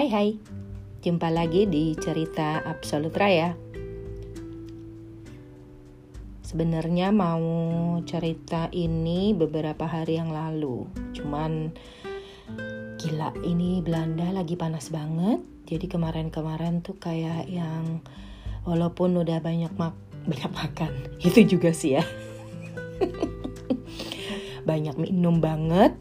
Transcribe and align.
Hai 0.00 0.08
hai, 0.08 0.32
jumpa 1.04 1.28
lagi 1.28 1.68
di 1.68 1.92
cerita 1.92 2.64
Absolut 2.64 3.12
Raya. 3.12 3.52
Sebenarnya 6.40 7.12
mau 7.12 7.44
cerita 8.08 8.72
ini 8.72 9.36
beberapa 9.36 9.84
hari 9.84 10.16
yang 10.16 10.32
lalu, 10.32 10.88
cuman 11.12 11.76
gila 12.96 13.36
ini 13.44 13.84
Belanda 13.84 14.32
lagi 14.32 14.56
panas 14.56 14.88
banget. 14.88 15.44
Jadi 15.68 15.84
kemarin-kemarin 15.84 16.80
tuh 16.80 16.96
kayak 16.96 17.52
yang 17.52 18.00
walaupun 18.64 19.20
udah 19.20 19.44
banyak 19.44 19.76
mak 19.76 19.92
banyak 20.24 20.48
makan, 20.48 20.92
itu 21.28 21.44
juga 21.44 21.76
sih 21.76 22.00
ya. 22.00 22.04
banyak 24.64 24.96
minum 24.96 25.44
banget. 25.44 25.92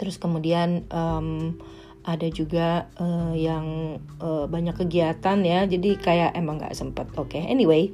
Terus 0.00 0.16
kemudian 0.16 0.88
um, 0.88 1.60
ada 2.04 2.28
juga 2.28 2.92
uh, 3.00 3.32
yang 3.32 3.98
uh, 4.20 4.44
banyak 4.44 4.76
kegiatan 4.76 5.40
ya. 5.40 5.64
Jadi 5.64 5.96
kayak 5.96 6.36
emang 6.36 6.60
nggak 6.60 6.76
sempet. 6.76 7.08
Oke 7.16 7.40
okay. 7.40 7.42
anyway. 7.48 7.90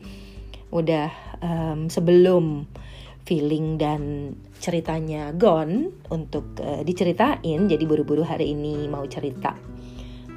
Udah 0.70 1.10
um, 1.42 1.91
sebelum 1.91 2.66
feeling 3.27 3.78
dan 3.78 4.34
ceritanya 4.59 5.30
gone 5.34 5.95
untuk 6.10 6.59
uh, 6.59 6.82
diceritain 6.82 7.70
jadi 7.70 7.84
buru-buru 7.87 8.27
hari 8.27 8.51
ini 8.54 8.91
mau 8.91 9.06
cerita. 9.06 9.54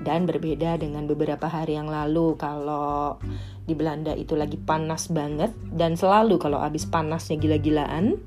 Dan 0.04 0.28
berbeda 0.28 0.76
dengan 0.78 1.08
beberapa 1.08 1.48
hari 1.48 1.80
yang 1.80 1.88
lalu 1.88 2.36
kalau 2.36 3.16
di 3.64 3.72
Belanda 3.72 4.12
itu 4.12 4.36
lagi 4.36 4.60
panas 4.60 5.08
banget 5.08 5.56
dan 5.72 5.96
selalu 5.96 6.36
kalau 6.38 6.60
habis 6.60 6.84
panasnya 6.84 7.40
gila-gilaan. 7.40 8.20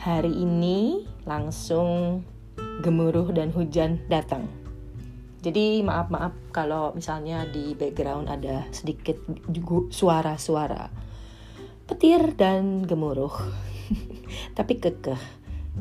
Hari 0.00 0.32
ini 0.32 1.04
langsung 1.24 2.20
gemuruh 2.80 3.30
dan 3.34 3.52
hujan 3.52 4.00
datang 4.08 4.48
jadi 5.40 5.80
maaf-maaf 5.80 6.36
kalau 6.52 6.92
misalnya 6.92 7.48
di 7.48 7.72
background 7.72 8.28
ada 8.28 8.68
sedikit 8.76 9.16
suara-suara 9.88 11.10
petir 11.90 12.38
dan 12.38 12.86
gemuruh. 12.86 13.34
Tapi 14.56 14.78
kekeh 14.78 15.18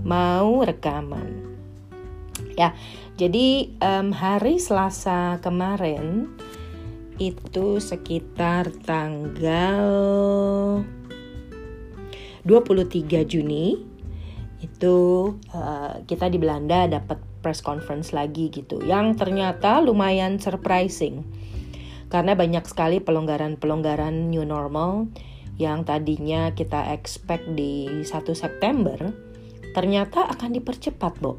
mau 0.02 0.66
rekaman. 0.66 1.60
Ya, 2.58 2.74
jadi 3.14 3.70
um, 3.78 4.10
hari 4.10 4.58
Selasa 4.58 5.38
kemarin 5.44 6.34
itu 7.20 7.84
sekitar 7.84 8.72
tanggal 8.84 9.86
23 12.48 13.06
Juni 13.28 13.89
itu 14.60 14.98
uh, 15.56 16.04
kita 16.04 16.28
di 16.28 16.38
Belanda 16.40 16.88
dapat 16.88 17.20
press 17.40 17.64
conference 17.64 18.12
lagi 18.12 18.52
gitu 18.52 18.84
yang 18.84 19.16
ternyata 19.16 19.80
lumayan 19.80 20.36
surprising 20.40 21.24
karena 22.10 22.34
banyak 22.34 22.66
sekali 22.66 23.00
pelonggaran-pelonggaran 23.00 24.34
new 24.34 24.44
normal 24.44 25.08
yang 25.60 25.84
tadinya 25.84 26.56
kita 26.56 26.92
expect 26.96 27.46
di 27.54 28.04
1 28.04 28.08
September 28.32 28.98
ternyata 29.76 30.26
akan 30.26 30.58
dipercepat, 30.58 31.22
Bo. 31.22 31.38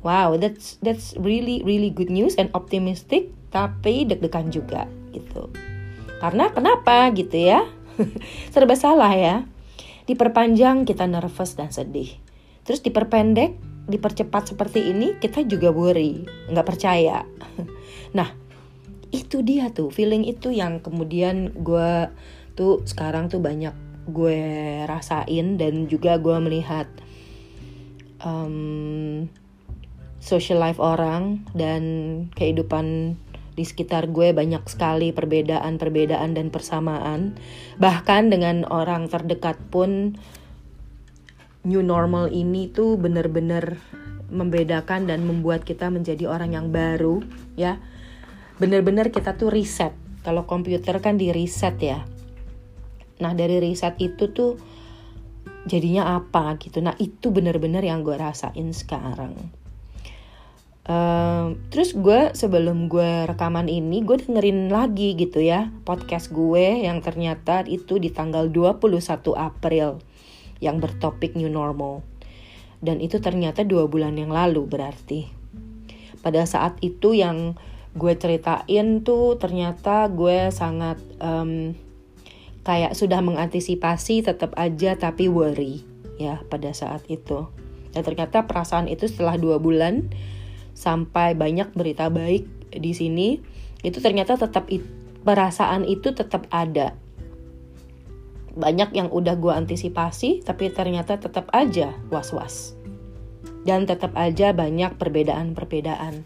Wow, 0.00 0.40
that's 0.40 0.80
that's 0.80 1.12
really 1.20 1.60
really 1.60 1.92
good 1.92 2.08
news 2.08 2.34
and 2.40 2.48
optimistic 2.56 3.28
tapi 3.52 4.08
deg-degan 4.08 4.48
juga 4.48 4.88
gitu. 5.12 5.52
Karena 6.18 6.48
kenapa 6.48 7.12
gitu 7.12 7.36
ya? 7.36 7.68
Serba 8.52 8.74
salah 8.74 9.12
ya. 9.12 9.44
Diperpanjang 10.10 10.82
kita 10.82 11.06
nervous 11.06 11.54
dan 11.54 11.70
sedih. 11.70 12.18
Terus 12.66 12.82
diperpendek 12.82 13.70
dipercepat 13.90 14.54
seperti 14.54 14.94
ini 14.94 15.18
kita 15.18 15.42
juga 15.42 15.74
worry 15.74 16.22
nggak 16.46 16.66
percaya 16.66 17.26
nah 18.18 18.30
itu 19.10 19.42
dia 19.42 19.74
tuh 19.74 19.90
feeling 19.90 20.22
itu 20.22 20.54
yang 20.54 20.78
kemudian 20.78 21.50
gue 21.66 22.06
tuh 22.54 22.86
sekarang 22.86 23.26
tuh 23.26 23.42
banyak 23.42 23.74
gue 24.06 24.40
rasain 24.86 25.58
dan 25.58 25.90
juga 25.90 26.22
gue 26.22 26.36
melihat 26.38 26.86
um, 28.22 29.26
social 30.22 30.62
life 30.62 30.78
orang 30.78 31.42
dan 31.58 31.82
kehidupan 32.38 33.18
di 33.54 33.64
sekitar 33.66 34.08
gue 34.10 34.30
banyak 34.30 34.62
sekali 34.66 35.10
perbedaan-perbedaan 35.10 36.34
dan 36.36 36.48
persamaan. 36.48 37.36
Bahkan 37.76 38.30
dengan 38.30 38.64
orang 38.68 39.10
terdekat 39.10 39.58
pun 39.68 40.14
new 41.66 41.82
normal 41.84 42.32
ini 42.32 42.72
tuh 42.72 42.96
bener-bener 42.96 43.76
membedakan 44.30 45.10
dan 45.10 45.26
membuat 45.26 45.66
kita 45.66 45.90
menjadi 45.90 46.30
orang 46.30 46.54
yang 46.54 46.70
baru 46.70 47.20
ya. 47.58 47.82
Bener-bener 48.62 49.10
kita 49.10 49.34
tuh 49.36 49.50
reset. 49.50 49.92
Kalau 50.20 50.44
komputer 50.44 51.00
kan 51.00 51.16
di 51.16 51.32
reset 51.32 51.76
ya. 51.80 52.04
Nah 53.20 53.32
dari 53.36 53.60
reset 53.60 53.96
itu 54.00 54.32
tuh 54.32 54.56
jadinya 55.68 56.16
apa 56.16 56.56
gitu? 56.56 56.80
Nah 56.80 56.96
itu 56.96 57.28
bener-bener 57.28 57.84
yang 57.84 58.00
gue 58.06 58.16
rasain 58.16 58.72
sekarang 58.72 59.59
Uh, 60.80 61.60
terus 61.68 61.92
gue 61.92 62.32
sebelum 62.32 62.88
gue 62.88 63.28
rekaman 63.28 63.68
ini 63.68 64.00
gue 64.00 64.16
dengerin 64.16 64.72
lagi 64.72 65.12
gitu 65.12 65.44
ya 65.44 65.68
podcast 65.84 66.32
gue 66.32 66.88
yang 66.88 67.04
ternyata 67.04 67.68
itu 67.68 68.00
di 68.00 68.08
tanggal 68.08 68.48
21 68.48 68.96
April 69.36 70.00
yang 70.60 70.78
bertopik 70.78 71.34
new 71.34 71.48
normal. 71.52 72.04
Dan 72.80 73.04
itu 73.04 73.20
ternyata 73.20 73.60
dua 73.60 73.84
bulan 73.88 74.16
yang 74.16 74.32
lalu 74.32 74.64
berarti. 74.64 75.28
Pada 76.24 76.44
saat 76.48 76.80
itu 76.80 77.12
yang 77.12 77.56
gue 77.96 78.14
ceritain 78.16 79.02
tuh 79.04 79.36
ternyata 79.36 80.08
gue 80.08 80.48
sangat 80.48 80.96
um, 81.20 81.76
kayak 82.64 82.94
sudah 82.96 83.20
mengantisipasi 83.24 84.22
tetap 84.22 84.54
aja 84.54 84.94
tapi 84.94 85.26
worry 85.26 85.84
ya 86.20 86.40
pada 86.48 86.72
saat 86.72 87.04
itu. 87.08 87.48
Dan 87.90 88.06
ternyata 88.06 88.46
perasaan 88.46 88.86
itu 88.86 89.10
setelah 89.10 89.34
dua 89.36 89.58
bulan 89.58 90.08
sampai 90.80 91.36
banyak 91.36 91.76
berita 91.76 92.08
baik 92.08 92.72
di 92.72 92.96
sini 92.96 93.36
itu 93.84 94.00
ternyata 94.00 94.40
tetap 94.40 94.72
perasaan 95.20 95.84
itu 95.84 96.16
tetap 96.16 96.48
ada. 96.48 96.96
Banyak 98.56 98.96
yang 98.96 99.12
udah 99.12 99.36
gue 99.36 99.52
antisipasi 99.52 100.40
tapi 100.40 100.72
ternyata 100.72 101.20
tetap 101.20 101.52
aja 101.52 101.92
was-was. 102.08 102.72
Dan 103.60 103.84
tetap 103.84 104.16
aja 104.16 104.56
banyak 104.56 104.96
perbedaan-perbedaan. 104.96 106.24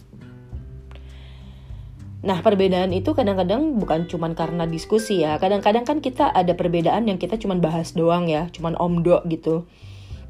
Nah 2.24 2.38
perbedaan 2.40 2.94
itu 2.94 3.12
kadang-kadang 3.12 3.76
bukan 3.76 4.06
cuman 4.06 4.38
karena 4.38 4.64
diskusi 4.70 5.26
ya. 5.26 5.36
Kadang-kadang 5.42 5.82
kan 5.82 5.98
kita 5.98 6.30
ada 6.30 6.54
perbedaan 6.54 7.10
yang 7.10 7.18
kita 7.18 7.36
cuman 7.36 7.58
bahas 7.58 7.92
doang 7.92 8.30
ya 8.30 8.48
Cuman 8.54 8.78
omdo 8.78 9.18
gitu. 9.26 9.66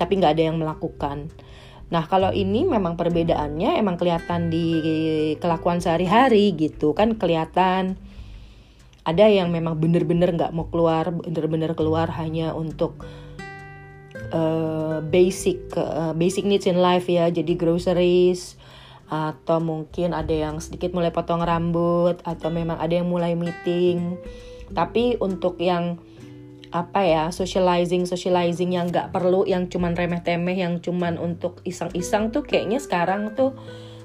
Tapi 0.00 0.18
nggak 0.18 0.32
ada 0.34 0.44
yang 0.50 0.56
melakukan 0.58 1.30
Nah 1.92 2.04
kalau 2.08 2.32
ini 2.32 2.64
memang 2.64 2.96
perbedaannya 2.96 3.76
emang 3.76 4.00
kelihatan 4.00 4.48
di 4.48 4.66
kelakuan 5.36 5.84
sehari-hari 5.84 6.54
gitu 6.56 6.96
Kan 6.96 7.20
kelihatan. 7.20 8.00
Ada 9.04 9.28
yang 9.28 9.52
memang 9.52 9.76
bener-bener 9.76 10.32
nggak 10.32 10.56
mau 10.56 10.64
keluar 10.72 11.12
bener-bener 11.12 11.76
keluar 11.76 12.08
hanya 12.16 12.56
untuk 12.56 13.04
uh, 14.32 15.04
basic 15.04 15.76
uh, 15.76 16.16
basic 16.16 16.48
needs 16.48 16.64
in 16.64 16.80
life 16.80 17.04
ya 17.04 17.28
jadi 17.28 17.52
groceries 17.52 18.56
atau 19.04 19.60
mungkin 19.60 20.16
ada 20.16 20.32
yang 20.32 20.56
sedikit 20.64 20.96
mulai 20.96 21.12
potong 21.12 21.44
rambut 21.44 22.16
atau 22.24 22.48
memang 22.48 22.80
ada 22.80 22.96
yang 22.96 23.06
mulai 23.06 23.36
meeting. 23.36 24.16
Tapi 24.72 25.20
untuk 25.20 25.60
yang 25.60 26.00
apa 26.74 27.06
ya 27.06 27.30
socializing 27.30 28.02
socializing 28.02 28.74
yang 28.74 28.90
nggak 28.90 29.14
perlu 29.14 29.46
yang 29.46 29.70
cuman 29.70 29.94
remeh 29.94 30.26
temeh 30.26 30.58
yang 30.58 30.82
cuman 30.82 31.22
untuk 31.22 31.62
iseng-iseng 31.62 32.34
tuh 32.34 32.42
kayaknya 32.42 32.82
sekarang 32.82 33.30
tuh 33.38 33.54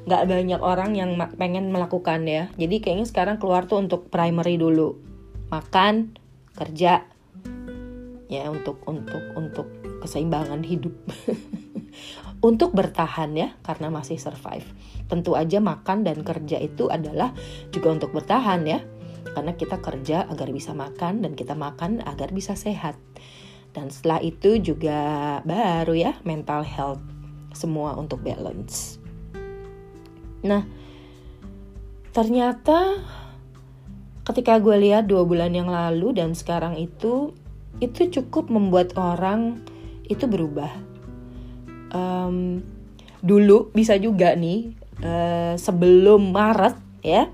nggak 0.05 0.29
banyak 0.29 0.61
orang 0.61 0.93
yang 0.93 1.17
pengen 1.35 1.73
melakukan 1.73 2.29
ya. 2.29 2.53
Jadi 2.61 2.77
kayaknya 2.77 3.09
sekarang 3.09 3.35
keluar 3.41 3.65
tuh 3.65 3.81
untuk 3.81 4.13
primary 4.13 4.61
dulu. 4.61 5.01
Makan 5.49 6.13
kerja 6.53 7.09
ya 8.29 8.43
untuk 8.53 8.85
untuk 8.85 9.21
untuk 9.33 9.67
keseimbangan 10.05 10.61
hidup. 10.61 10.93
Untuk 12.39 12.71
bertahan 12.71 13.35
ya 13.35 13.51
karena 13.67 13.91
masih 13.91 14.15
survive. 14.15 14.63
Tentu 15.11 15.35
aja 15.35 15.59
makan 15.59 16.07
dan 16.07 16.23
kerja 16.23 16.55
itu 16.63 16.87
adalah 16.87 17.35
juga 17.67 17.91
untuk 17.91 18.15
bertahan 18.15 18.63
ya 18.63 18.79
karena 19.35 19.53
kita 19.55 19.77
kerja 19.79 20.27
agar 20.27 20.49
bisa 20.51 20.71
makan 20.75 21.23
dan 21.23 21.33
kita 21.35 21.53
makan 21.53 22.03
agar 22.03 22.31
bisa 22.31 22.53
sehat 22.55 22.95
dan 23.73 23.93
setelah 23.93 24.19
itu 24.23 24.57
juga 24.57 25.39
baru 25.45 25.93
ya 25.93 26.11
mental 26.25 26.65
health 26.65 27.03
semua 27.53 27.97
untuk 27.97 28.21
balance 28.21 28.99
Nah, 30.43 30.63
ternyata 32.15 33.03
ketika 34.23 34.61
gue 34.61 34.75
lihat 34.79 35.09
dua 35.09 35.27
bulan 35.27 35.51
yang 35.51 35.67
lalu 35.67 36.15
dan 36.15 36.31
sekarang 36.31 36.79
itu, 36.79 37.35
itu 37.83 38.07
cukup 38.07 38.47
membuat 38.47 38.95
orang 38.95 39.59
itu 40.07 40.25
berubah. 40.25 40.71
Um, 41.89 42.61
dulu 43.19 43.73
bisa 43.75 43.99
juga 43.99 44.37
nih 44.37 44.71
uh, 45.03 45.57
sebelum 45.57 46.31
Maret 46.31 46.77
ya 47.03 47.27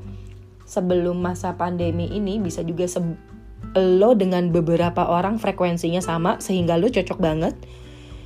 sebelum 0.65 1.21
masa 1.21 1.53
pandemi 1.55 2.09
ini 2.09 2.41
bisa 2.41 2.65
juga 2.65 2.89
lo 3.77 4.11
dengan 4.17 4.49
beberapa 4.49 5.05
orang 5.05 5.37
frekuensinya 5.37 6.01
sama 6.01 6.41
sehingga 6.41 6.75
lo 6.75 6.89
cocok 6.89 7.19
banget. 7.21 7.53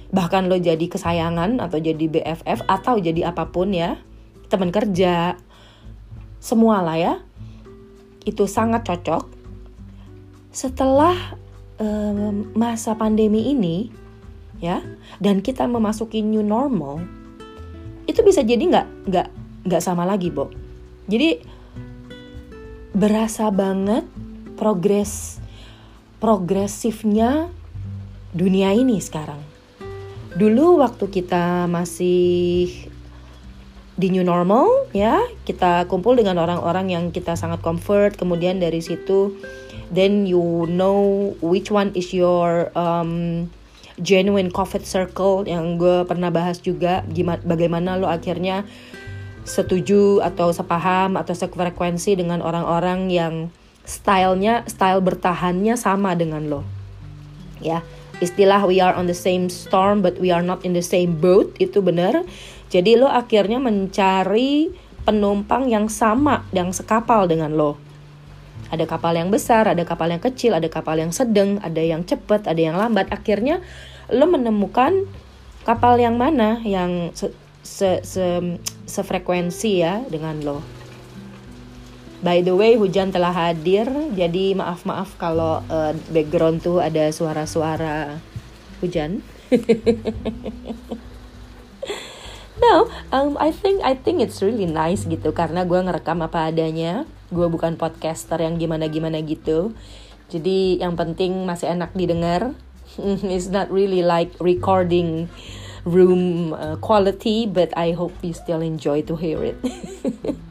Bahkan 0.09 0.49
lo 0.49 0.57
jadi 0.57 0.81
kesayangan 0.81 1.61
atau 1.61 1.77
jadi 1.77 2.01
BFF 2.01 2.65
atau 2.65 2.97
jadi 2.97 3.29
apa 3.29 3.51
pun 3.53 3.75
ya. 3.75 3.99
Teman 4.49 4.73
kerja. 4.73 5.37
Semua 6.41 6.81
lah 6.81 6.97
ya. 6.97 7.13
Itu 8.25 8.49
sangat 8.49 8.87
cocok. 8.87 9.29
Setelah 10.49 11.37
um, 11.77 12.49
masa 12.57 12.97
pandemi 12.97 13.53
ini 13.53 13.93
ya 14.59 14.83
dan 15.23 15.39
kita 15.39 15.63
memasuki 15.63 16.19
new 16.19 16.43
normal 16.43 16.99
itu 18.03 18.19
bisa 18.25 18.43
jadi 18.43 18.59
nggak 18.59 18.87
nggak 19.07 19.27
nggak 19.69 19.81
sama 19.83 20.03
lagi 20.03 20.33
Bo. 20.33 20.51
Jadi 21.09 21.41
berasa 22.93 23.53
banget 23.53 24.05
progres 24.57 25.39
progresifnya 26.19 27.47
dunia 28.35 28.75
ini 28.75 28.99
sekarang. 28.99 29.39
Dulu 30.35 30.83
waktu 30.83 31.09
kita 31.09 31.65
masih 31.65 32.69
di 33.99 34.07
new 34.07 34.23
normal 34.23 34.87
ya 34.95 35.19
kita 35.43 35.83
kumpul 35.91 36.15
dengan 36.15 36.39
orang-orang 36.39 36.87
yang 36.87 37.05
kita 37.11 37.35
sangat 37.35 37.59
comfort 37.59 38.15
kemudian 38.15 38.55
dari 38.63 38.79
situ 38.79 39.35
then 39.91 40.23
you 40.23 40.63
know 40.71 41.35
which 41.43 41.67
one 41.67 41.91
is 41.99 42.15
your 42.15 42.71
um, 42.79 43.43
genuine 43.99 44.55
COVID 44.55 44.87
circle 44.87 45.43
yang 45.43 45.75
gue 45.75 46.07
pernah 46.07 46.31
bahas 46.31 46.63
juga 46.63 47.03
gimana 47.11 47.43
bagaimana 47.43 47.99
lo 47.99 48.07
akhirnya 48.07 48.63
setuju 49.49 50.21
atau 50.21 50.53
sepaham 50.53 51.17
atau 51.17 51.33
sefrekuensi 51.33 52.13
dengan 52.13 52.45
orang-orang 52.45 53.09
yang 53.09 53.49
stylenya 53.81 54.69
style 54.69 55.01
bertahannya 55.01 55.73
sama 55.73 56.13
dengan 56.13 56.45
lo 56.45 56.61
ya 57.57 57.81
istilah 58.19 58.67
we 58.67 58.83
are 58.83 58.95
on 58.95 59.07
the 59.07 59.15
same 59.15 59.47
storm 59.47 60.03
but 60.03 60.19
we 60.19 60.29
are 60.29 60.43
not 60.43 60.61
in 60.67 60.75
the 60.75 60.83
same 60.83 61.17
boat 61.17 61.55
itu 61.57 61.79
benar. 61.79 62.23
Jadi 62.69 62.99
lo 62.99 63.09
akhirnya 63.09 63.57
mencari 63.57 64.69
penumpang 65.07 65.71
yang 65.71 65.89
sama, 65.89 66.45
yang 66.53 66.69
sekapal 66.69 67.25
dengan 67.25 67.55
lo. 67.55 67.79
Ada 68.69 68.85
kapal 68.85 69.17
yang 69.17 69.33
besar, 69.33 69.65
ada 69.65 69.81
kapal 69.81 70.13
yang 70.13 70.21
kecil, 70.21 70.53
ada 70.53 70.69
kapal 70.69 71.01
yang 71.01 71.09
sedang, 71.09 71.57
ada 71.65 71.81
yang 71.81 72.05
cepat, 72.05 72.45
ada 72.45 72.61
yang 72.61 72.77
lambat. 72.77 73.09
Akhirnya 73.09 73.65
lo 74.13 74.29
menemukan 74.29 75.09
kapal 75.65 75.97
yang 75.97 76.21
mana 76.21 76.61
yang 76.61 77.09
se, 77.17 77.33
se, 77.65 78.05
se, 78.05 78.25
sefrekuensi 78.89 79.71
ya 79.85 80.01
dengan 80.09 80.41
lo. 80.41 80.59
By 82.19 82.43
the 82.43 82.51
way, 82.51 82.75
hujan 82.75 83.15
telah 83.15 83.31
hadir, 83.31 83.87
jadi 84.11 84.51
maaf-maaf 84.51 85.15
kalau 85.15 85.63
uh, 85.71 85.95
background 86.11 86.59
tuh 86.59 86.83
ada 86.83 87.07
suara-suara 87.15 88.19
hujan. 88.83 89.23
no, 92.63 92.91
um, 93.15 93.39
I 93.39 93.55
think 93.55 93.79
I 93.87 93.95
think 93.95 94.19
it's 94.19 94.43
really 94.43 94.67
nice 94.67 95.07
gitu 95.07 95.31
karena 95.31 95.63
gue 95.63 95.79
ngerekam 95.79 96.19
apa 96.19 96.51
adanya. 96.51 97.07
Gue 97.31 97.47
bukan 97.47 97.79
podcaster 97.79 98.43
yang 98.43 98.59
gimana-gimana 98.59 99.23
gitu. 99.23 99.71
Jadi 100.27 100.83
yang 100.83 100.99
penting 100.99 101.47
masih 101.47 101.71
enak 101.71 101.95
didengar. 101.95 102.51
It's 103.31 103.47
not 103.47 103.71
really 103.71 104.03
like 104.03 104.35
recording 104.43 105.31
room 105.85 106.53
uh, 106.53 106.75
quality, 106.79 107.45
but 107.45 107.69
I 107.77 107.91
hope 107.91 108.13
you 108.21 108.33
still 108.33 108.61
enjoy 108.61 109.03
to 109.07 109.15
hear 109.15 109.43
it. 109.43 109.57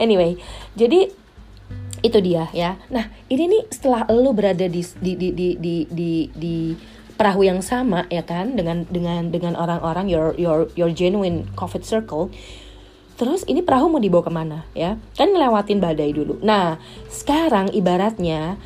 anyway 0.00 0.36
jadi 0.76 1.10
itu 2.02 2.18
dia 2.18 2.50
ya 2.50 2.76
nah 2.90 3.08
ini 3.30 3.46
nih 3.48 3.62
setelah 3.70 4.04
lo 4.10 4.34
berada 4.34 4.66
di 4.66 4.82
di 4.82 5.12
di 5.14 5.28
di 5.32 5.48
di 5.56 5.74
di, 5.86 6.10
di 6.34 6.56
perahu 7.14 7.46
yang 7.46 7.62
sama 7.62 8.10
ya 8.10 8.26
kan 8.26 8.58
dengan 8.58 8.82
dengan 8.90 9.30
dengan 9.30 9.54
orang-orang 9.54 10.10
your 10.10 10.34
your 10.34 10.66
your 10.74 10.90
genuine 10.90 11.48
COVID 11.56 11.86
circle 11.86 12.32
Terus 13.12 13.44
ini 13.46 13.62
perahu 13.62 13.86
mau 13.86 14.02
dibawa 14.02 14.24
ke 14.24 14.32
mana 14.32 14.58
ya? 14.74 14.98
Kan 15.14 15.30
ngelewatin 15.30 15.78
badai 15.78 16.10
dulu. 16.10 16.42
Nah 16.42 16.80
sekarang 17.06 17.70
ibaratnya 17.70 18.58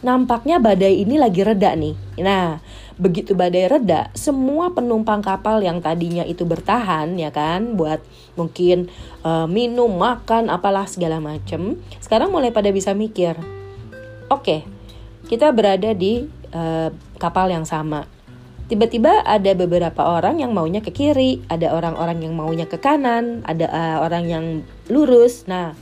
nampaknya 0.00 0.56
badai 0.60 1.04
ini 1.04 1.20
lagi 1.20 1.44
reda 1.44 1.76
nih. 1.76 1.94
Nah 2.20 2.60
begitu 3.00 3.32
badai 3.32 3.64
reda, 3.72 4.12
semua 4.12 4.76
penumpang 4.76 5.24
kapal 5.24 5.64
yang 5.64 5.80
tadinya 5.80 6.20
itu 6.20 6.44
bertahan 6.44 7.16
ya 7.16 7.32
kan 7.32 7.72
buat 7.72 8.04
mungkin 8.36 8.92
uh, 9.24 9.48
minum, 9.48 9.88
makan, 9.96 10.52
apalah 10.52 10.84
segala 10.84 11.16
macem. 11.16 11.80
Sekarang 11.96 12.28
mulai 12.28 12.52
pada 12.52 12.68
bisa 12.68 12.92
mikir, 12.92 13.40
oke, 14.28 14.44
okay, 14.44 14.60
kita 15.32 15.48
berada 15.56 15.96
di 15.96 16.28
uh, 16.52 16.92
kapal 17.16 17.48
yang 17.48 17.64
sama. 17.64 18.04
Tiba-tiba 18.70 19.26
ada 19.26 19.50
beberapa 19.58 20.06
orang 20.06 20.38
yang 20.38 20.54
maunya 20.54 20.78
ke 20.78 20.94
kiri, 20.94 21.42
ada 21.50 21.74
orang-orang 21.74 22.22
yang 22.22 22.38
maunya 22.38 22.70
ke 22.70 22.78
kanan, 22.78 23.42
ada 23.42 23.66
uh, 23.66 23.98
orang 24.06 24.30
yang 24.30 24.44
lurus. 24.86 25.48
Nah, 25.50 25.74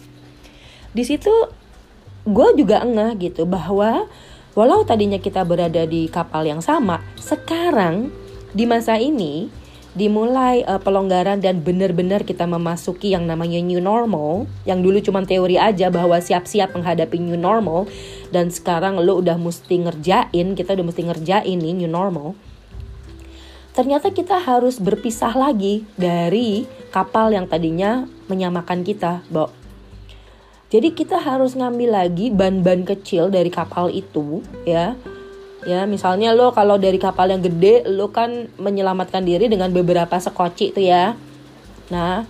di 0.97 1.05
situ 1.05 1.29
gue 2.29 2.49
juga 2.61 2.85
engah 2.85 3.17
gitu 3.17 3.49
bahwa 3.49 4.07
Walau 4.59 4.83
tadinya 4.83 5.23
kita 5.23 5.47
berada 5.47 5.87
di 5.87 6.11
kapal 6.11 6.43
yang 6.43 6.59
sama, 6.59 6.99
sekarang 7.15 8.11
di 8.51 8.67
masa 8.67 8.99
ini 8.99 9.47
dimulai 9.95 10.67
uh, 10.67 10.83
pelonggaran 10.83 11.39
dan 11.39 11.63
benar-benar 11.63 12.27
kita 12.27 12.43
memasuki 12.43 13.15
yang 13.15 13.23
namanya 13.23 13.63
new 13.63 13.79
normal 13.79 14.51
yang 14.67 14.83
dulu 14.83 14.99
cuma 14.99 15.23
teori 15.23 15.63
aja 15.63 15.95
bahwa 15.95 16.19
siap-siap 16.19 16.75
menghadapi 16.75 17.23
new 17.23 17.39
normal 17.39 17.87
dan 18.35 18.51
sekarang 18.51 18.99
lo 18.99 19.23
udah 19.23 19.39
mesti 19.39 19.79
ngerjain 19.79 20.59
kita 20.59 20.75
udah 20.75 20.87
mesti 20.91 21.03
ngerjain 21.07 21.59
nih 21.63 21.75
new 21.79 21.91
normal. 21.91 22.35
Ternyata 23.79 24.11
kita 24.11 24.43
harus 24.43 24.83
berpisah 24.83 25.39
lagi 25.39 25.87
dari 25.95 26.67
kapal 26.91 27.31
yang 27.31 27.47
tadinya 27.47 28.11
menyamakan 28.27 28.83
kita 28.83 29.23
jadi 30.69 30.93
kita 30.93 31.17
harus 31.17 31.57
ngambil 31.57 31.97
lagi 31.97 32.29
ban-ban 32.29 32.85
kecil 32.85 33.33
dari 33.33 33.49
kapal 33.49 33.89
itu 33.89 34.45
ya. 34.69 35.01
Ya, 35.67 35.85
misalnya 35.85 36.33
lo 36.33 36.55
kalau 36.55 36.79
dari 36.81 36.97
kapal 37.01 37.29
yang 37.35 37.45
gede 37.45 37.89
lo 37.89 38.09
kan 38.13 38.53
menyelamatkan 38.57 39.25
diri 39.25 39.49
dengan 39.49 39.73
beberapa 39.73 40.17
sekoci 40.21 40.77
itu 40.77 40.81
ya. 40.85 41.17
Nah, 41.89 42.25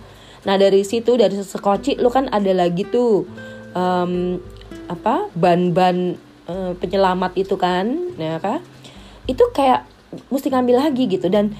nah 0.47 0.55
dari 0.55 0.87
situ 0.87 1.19
dari 1.19 1.35
sekoci 1.35 1.99
lo 1.99 2.09
kan 2.11 2.31
ada 2.31 2.51
lagi 2.55 2.87
tuh 2.87 3.27
um, 3.75 4.39
apa 4.87 5.27
ban-ban 5.35 6.15
uh, 6.47 6.73
penyelamat 6.79 7.35
itu 7.35 7.59
kan, 7.59 8.15
ya 8.15 8.39
kan? 8.39 8.63
Itu 9.27 9.51
kayak 9.51 9.83
mesti 10.31 10.47
ngambil 10.49 10.89
lagi 10.89 11.05
gitu 11.11 11.27
dan 11.27 11.53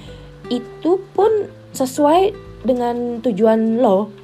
itu 0.50 0.98
pun 1.14 1.48
sesuai 1.76 2.34
dengan 2.64 3.22
tujuan 3.22 3.78
lo 3.78 4.19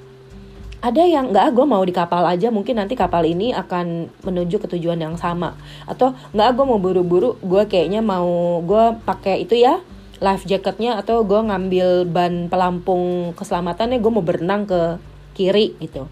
ada 0.81 1.03
yang 1.03 1.33
nggak 1.33 1.57
gue 1.57 1.67
mau 1.67 1.81
di 1.83 1.95
kapal 1.95 2.23
aja 2.29 2.53
mungkin 2.53 2.77
nanti 2.77 2.93
kapal 2.93 3.25
ini 3.25 3.51
akan 3.57 4.13
menuju 4.23 4.61
ke 4.61 4.67
tujuan 4.77 5.01
yang 5.01 5.17
sama. 5.17 5.57
Atau 5.89 6.13
nggak 6.37 6.49
gue 6.53 6.65
mau 6.69 6.79
buru-buru 6.81 7.41
gue 7.41 7.63
kayaknya 7.65 8.05
mau 8.05 8.61
gue 8.61 8.85
pakai 9.03 9.43
itu 9.43 9.57
ya 9.57 9.81
life 10.21 10.49
jacketnya 10.49 10.97
atau 11.01 11.25
gue 11.25 11.41
ngambil 11.41 12.09
ban 12.09 12.49
pelampung 12.49 13.33
keselamatannya 13.37 14.01
gue 14.01 14.13
mau 14.13 14.25
berenang 14.25 14.69
ke 14.69 15.01
kiri 15.37 15.77
gitu. 15.81 16.09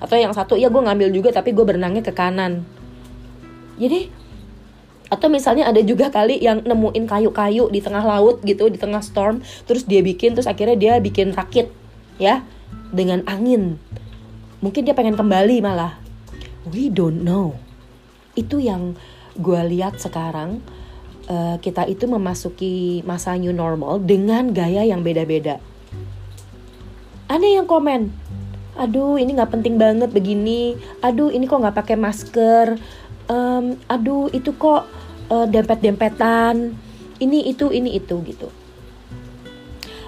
Atau 0.00 0.20
yang 0.20 0.36
satu 0.36 0.56
ya 0.60 0.68
gue 0.68 0.82
ngambil 0.84 1.08
juga 1.12 1.32
tapi 1.32 1.56
gue 1.56 1.64
berenangnya 1.64 2.04
ke 2.04 2.12
kanan. 2.12 2.64
Jadi 3.80 4.24
atau 5.12 5.28
misalnya 5.28 5.68
ada 5.68 5.78
juga 5.84 6.08
kali 6.08 6.40
yang 6.40 6.64
nemuin 6.64 7.04
kayu-kayu 7.04 7.68
di 7.68 7.80
tengah 7.84 8.02
laut 8.02 8.40
gitu 8.42 8.66
di 8.72 8.80
tengah 8.80 9.04
storm 9.04 9.44
terus 9.68 9.84
dia 9.84 10.00
bikin 10.00 10.32
terus 10.32 10.48
akhirnya 10.48 10.74
dia 10.74 10.92
bikin 10.98 11.36
rakit 11.36 11.68
ya 12.16 12.42
dengan 12.94 13.26
angin. 13.26 13.82
Mungkin 14.62 14.86
dia 14.86 14.94
pengen 14.94 15.18
kembali 15.18 15.60
malah. 15.60 15.98
We 16.70 16.88
don't 16.88 17.26
know. 17.26 17.58
Itu 18.38 18.62
yang 18.62 18.96
gue 19.34 19.60
lihat 19.74 19.98
sekarang 19.98 20.62
uh, 21.26 21.58
kita 21.58 21.84
itu 21.90 22.06
memasuki 22.06 23.02
masa 23.02 23.34
new 23.34 23.52
normal 23.52 24.00
dengan 24.00 24.54
gaya 24.54 24.86
yang 24.86 25.02
beda-beda. 25.02 25.58
Ada 27.26 27.60
yang 27.60 27.66
komen 27.66 28.24
aduh 28.74 29.14
ini 29.22 29.38
nggak 29.38 29.54
penting 29.54 29.78
banget 29.78 30.10
begini. 30.10 30.74
Aduh 30.98 31.30
ini 31.30 31.46
kok 31.46 31.62
nggak 31.62 31.78
pakai 31.78 31.94
masker? 31.94 32.74
Um, 33.30 33.78
aduh 33.86 34.26
itu 34.34 34.50
kok 34.54 34.86
uh, 35.30 35.46
dempet-dempetan. 35.46 36.74
Ini 37.22 37.38
itu 37.46 37.70
ini 37.70 37.94
itu 37.94 38.18
gitu 38.26 38.63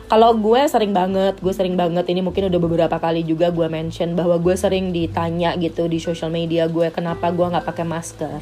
kalau 0.07 0.39
gue 0.39 0.63
sering 0.71 0.95
banget 0.95 1.35
gue 1.43 1.51
sering 1.51 1.75
banget 1.75 2.07
ini 2.07 2.23
mungkin 2.23 2.47
udah 2.47 2.61
beberapa 2.63 2.97
kali 3.03 3.27
juga 3.27 3.51
gue 3.51 3.67
mention 3.67 4.15
bahwa 4.15 4.39
gue 4.39 4.55
sering 4.55 4.95
ditanya 4.95 5.59
gitu 5.59 5.91
di 5.91 5.99
social 5.99 6.31
media 6.31 6.71
gue 6.71 6.95
kenapa 6.95 7.35
gue 7.35 7.43
nggak 7.43 7.67
pakai 7.67 7.83
masker. 7.83 8.41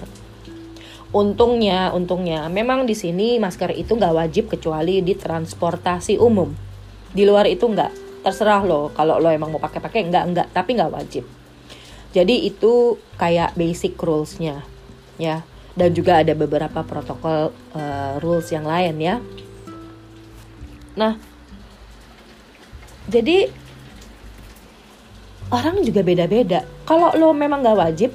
Untungnya 1.14 1.88
untungnya 1.96 2.52
memang 2.52 2.84
di 2.84 2.92
sini 2.92 3.40
masker 3.40 3.72
itu 3.72 3.96
nggak 3.96 4.12
wajib 4.12 4.44
kecuali 4.52 5.00
di 5.00 5.16
transportasi 5.16 6.20
umum. 6.20 6.52
Di 7.16 7.24
luar 7.24 7.48
itu 7.48 7.64
nggak. 7.64 8.20
Terserah 8.24 8.60
lo 8.64 8.92
kalau 8.92 9.20
lo 9.20 9.28
emang 9.32 9.52
mau 9.52 9.60
pakai-pakai 9.60 10.04
enggak 10.04 10.24
enggak 10.28 10.48
tapi 10.52 10.76
nggak 10.76 10.92
wajib. 10.92 11.24
Jadi 12.12 12.44
itu 12.44 13.00
kayak 13.16 13.56
basic 13.56 13.96
rulesnya 13.96 14.60
ya. 15.16 15.40
Dan 15.74 15.90
juga 15.96 16.22
ada 16.22 16.36
beberapa 16.38 16.86
protokol 16.86 17.50
uh, 17.74 18.14
rules 18.20 18.52
yang 18.52 18.68
lain 18.68 19.00
ya. 19.00 19.16
Nah 20.94 21.33
jadi 23.08 23.52
orang 25.52 25.84
juga 25.84 26.00
beda-beda. 26.00 26.64
Kalau 26.88 27.12
lo 27.16 27.36
memang 27.36 27.60
nggak 27.60 27.78
wajib 27.78 28.10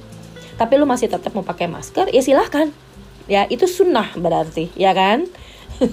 tapi 0.60 0.75
lo 0.75 0.84
masih 0.84 1.08
tetap 1.08 1.31
mau 1.31 1.46
pakai 1.46 1.69
masker 1.72 2.12
ya 2.12 2.19
silahkan. 2.19 2.74
Ya 3.29 3.46
itu 3.48 3.69
sunnah 3.69 4.10
berarti 4.17 4.74
ya 4.74 4.91
kan? 4.91 5.29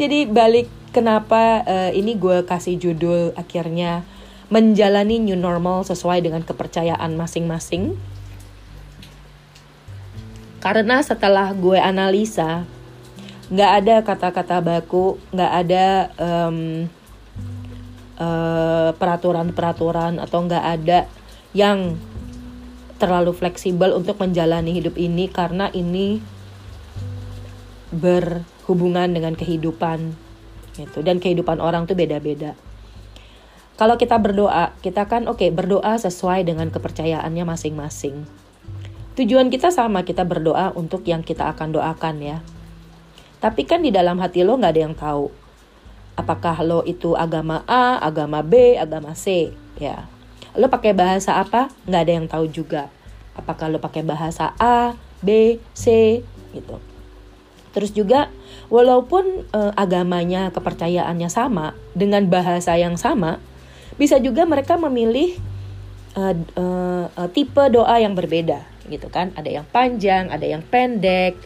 Jadi 0.00 0.30
balik 0.30 0.70
kenapa 0.94 1.64
uh, 1.66 1.90
ini 1.90 2.14
gue 2.14 2.46
kasih 2.46 2.78
judul 2.78 3.34
akhirnya 3.34 4.06
menjalani 4.50 5.18
new 5.18 5.38
normal 5.38 5.82
sesuai 5.86 6.22
dengan 6.22 6.42
kepercayaan 6.46 7.16
masing-masing. 7.18 7.98
Karena 10.60 11.00
setelah 11.00 11.56
gue 11.56 11.80
analisa 11.80 12.68
nggak 13.50 13.70
ada 13.82 13.94
kata-kata 14.06 14.62
baku 14.62 15.18
nggak 15.34 15.52
ada 15.66 15.86
um, 16.22 16.86
uh, 18.14 18.94
peraturan-peraturan 18.94 20.22
atau 20.22 20.38
nggak 20.46 20.64
ada 20.64 21.10
yang 21.50 21.98
terlalu 23.00 23.34
fleksibel 23.34 23.96
untuk 23.96 24.20
menjalani 24.22 24.70
hidup 24.76 24.94
ini 24.94 25.26
karena 25.26 25.66
ini 25.74 26.22
berhubungan 27.90 29.10
dengan 29.10 29.34
kehidupan 29.34 30.14
gitu 30.78 31.02
dan 31.02 31.18
kehidupan 31.18 31.58
orang 31.58 31.90
tuh 31.90 31.98
beda-beda. 31.98 32.54
Kalau 33.74 33.96
kita 33.96 34.20
berdoa, 34.20 34.76
kita 34.84 35.08
kan 35.08 35.24
oke 35.24 35.40
okay, 35.40 35.48
berdoa 35.48 35.96
sesuai 35.96 36.44
dengan 36.44 36.68
kepercayaannya 36.68 37.44
masing-masing. 37.48 38.28
Tujuan 39.16 39.48
kita 39.48 39.72
sama, 39.72 40.04
kita 40.04 40.22
berdoa 40.28 40.76
untuk 40.76 41.02
yang 41.08 41.24
kita 41.24 41.48
akan 41.50 41.74
doakan 41.74 42.16
ya. 42.20 42.38
Tapi 43.40 43.64
kan 43.64 43.80
di 43.80 43.88
dalam 43.88 44.20
hati 44.20 44.44
lo 44.44 44.60
nggak 44.60 44.72
ada 44.76 44.82
yang 44.84 44.92
tahu. 44.92 45.32
Apakah 46.12 46.60
lo 46.60 46.84
itu 46.84 47.16
agama 47.16 47.64
A, 47.64 47.96
agama 48.04 48.44
B, 48.44 48.76
agama 48.76 49.16
C, 49.16 49.56
ya. 49.80 50.04
Lo 50.52 50.68
pakai 50.68 50.92
bahasa 50.92 51.40
apa? 51.40 51.72
Nggak 51.88 52.02
ada 52.04 52.12
yang 52.12 52.26
tahu 52.28 52.44
juga. 52.52 52.92
Apakah 53.32 53.72
lo 53.72 53.80
pakai 53.80 54.04
bahasa 54.04 54.52
A, 54.60 54.92
B, 55.24 55.56
C, 55.72 56.20
gitu. 56.52 56.76
Terus 57.72 57.96
juga 57.96 58.28
walaupun 58.68 59.48
uh, 59.56 59.72
agamanya, 59.78 60.52
kepercayaannya 60.52 61.30
sama 61.32 61.72
dengan 61.96 62.28
bahasa 62.28 62.76
yang 62.76 63.00
sama, 63.00 63.40
bisa 63.96 64.20
juga 64.20 64.44
mereka 64.44 64.76
memilih 64.76 65.38
uh, 66.18 66.36
uh, 66.58 67.06
uh, 67.08 67.28
tipe 67.32 67.62
doa 67.72 67.96
yang 67.96 68.12
berbeda, 68.12 68.66
gitu 68.90 69.08
kan? 69.08 69.32
Ada 69.38 69.62
yang 69.62 69.66
panjang, 69.70 70.28
ada 70.28 70.44
yang 70.44 70.60
pendek, 70.66 71.40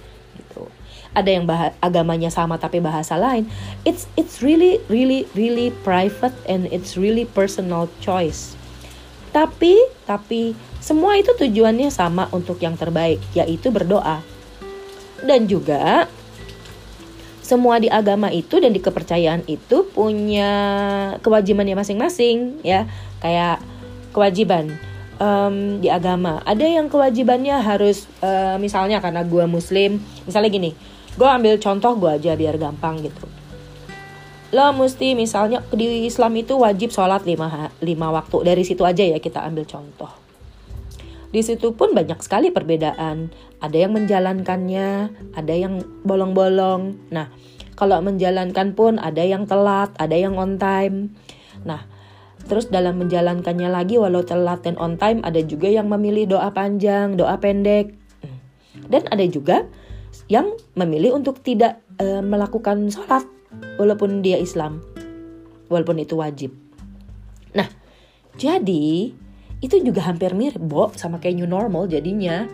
ada 1.15 1.31
yang 1.31 1.47
bah 1.47 1.71
agamanya 1.79 2.29
sama 2.29 2.59
tapi 2.59 2.83
bahasa 2.83 3.15
lain 3.15 3.47
it's 3.87 4.11
it's 4.19 4.43
really 4.43 4.83
really 4.91 5.25
really 5.39 5.71
private 5.87 6.35
and 6.51 6.67
it's 6.75 6.99
really 6.99 7.25
personal 7.25 7.87
choice. 8.03 8.59
Tapi 9.35 9.75
tapi 10.07 10.55
semua 10.79 11.19
itu 11.19 11.35
tujuannya 11.35 11.91
sama 11.91 12.31
untuk 12.31 12.63
yang 12.63 12.79
terbaik 12.79 13.19
yaitu 13.35 13.75
berdoa. 13.75 14.23
Dan 15.25 15.51
juga 15.51 16.07
semua 17.45 17.83
di 17.83 17.91
agama 17.91 18.31
itu 18.31 18.63
dan 18.63 18.71
di 18.71 18.81
kepercayaan 18.81 19.43
itu 19.51 19.89
punya 19.91 20.51
kewajibannya 21.19 21.75
masing-masing 21.75 22.63
ya. 22.63 22.87
Kayak 23.19 23.59
kewajiban 24.15 24.79
um, 25.19 25.83
di 25.83 25.91
agama. 25.91 26.39
Ada 26.47 26.71
yang 26.71 26.87
kewajibannya 26.87 27.59
harus 27.59 28.07
uh, 28.23 28.55
misalnya 28.63 29.03
karena 29.03 29.27
gue 29.27 29.45
muslim 29.51 29.99
misalnya 30.31 30.51
gini 30.53 30.94
gue 31.15 31.29
ambil 31.29 31.59
contoh 31.63 31.95
gue 31.99 32.11
aja 32.11 32.35
biar 32.35 32.59
gampang 32.59 33.03
gitu. 33.03 33.27
Lo 34.55 34.71
mesti 34.71 35.19
misalnya 35.19 35.67
di 35.75 36.07
Islam 36.07 36.39
itu 36.39 36.55
wajib 36.55 36.95
sholat 36.95 37.27
lima, 37.27 37.75
lima 37.83 38.09
waktu. 38.15 38.47
Dari 38.47 38.63
situ 38.63 38.87
aja 38.87 39.03
ya 39.03 39.19
kita 39.19 39.43
ambil 39.43 39.67
contoh. 39.67 40.11
Di 41.35 41.43
situ 41.43 41.75
pun 41.75 41.91
banyak 41.91 42.23
sekali 42.23 42.55
perbedaan. 42.55 43.35
Ada 43.59 43.87
yang 43.87 43.99
menjalankannya 43.99 45.11
ada 45.35 45.55
yang 45.55 45.83
bolong-bolong. 46.07 47.11
Nah 47.11 47.35
kalau 47.75 47.99
menjalankan 47.99 48.79
pun 48.79 49.03
ada 49.03 49.27
yang 49.27 49.51
telat 49.51 49.91
ada 49.99 50.15
yang 50.15 50.39
on 50.39 50.59
time. 50.63 51.11
Nah 51.67 51.95
Terus 52.45 52.69
dalam 52.69 53.01
menjalankannya 53.01 53.73
lagi 53.73 53.97
walau 53.97 54.21
telat 54.21 54.61
dan 54.69 54.77
on 54.77 55.01
time 55.01 55.25
ada 55.25 55.41
juga 55.41 55.73
yang 55.73 55.89
memilih 55.89 56.37
doa 56.37 56.53
panjang, 56.53 57.17
doa 57.17 57.41
pendek. 57.41 57.97
Dan 58.85 59.09
ada 59.09 59.25
juga 59.25 59.65
yang 60.31 60.55
memilih 60.75 61.15
untuk 61.15 61.41
tidak 61.45 61.83
uh, 62.01 62.23
melakukan 62.25 62.89
sholat 62.91 63.25
walaupun 63.79 64.23
dia 64.23 64.39
Islam, 64.41 64.83
walaupun 65.71 66.01
itu 66.03 66.19
wajib. 66.19 66.51
Nah, 67.55 67.69
jadi 68.35 69.15
itu 69.63 69.75
juga 69.81 70.05
hampir 70.05 70.35
mirip, 70.37 70.61
Bo, 70.61 70.91
sama 70.95 71.23
kayak 71.23 71.41
new 71.41 71.49
normal 71.49 71.89
jadinya. 71.89 72.45